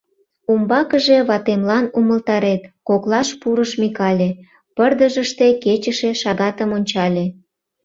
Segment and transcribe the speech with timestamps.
[0.51, 4.29] —Умбакыже ватемлан умылтарет,— коклаш пурыш Микале,
[4.75, 7.25] пырдыжыште кечыше шагатым ончале.